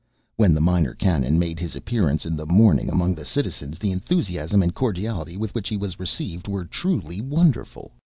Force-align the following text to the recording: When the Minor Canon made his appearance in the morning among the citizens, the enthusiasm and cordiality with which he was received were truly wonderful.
When 0.35 0.55
the 0.55 0.61
Minor 0.61 0.95
Canon 0.95 1.37
made 1.37 1.59
his 1.59 1.75
appearance 1.75 2.25
in 2.25 2.35
the 2.35 2.47
morning 2.47 2.89
among 2.89 3.13
the 3.13 3.23
citizens, 3.23 3.77
the 3.77 3.91
enthusiasm 3.91 4.63
and 4.63 4.73
cordiality 4.73 5.37
with 5.37 5.53
which 5.53 5.69
he 5.69 5.77
was 5.77 5.99
received 5.99 6.47
were 6.47 6.65
truly 6.65 7.21
wonderful. 7.21 7.91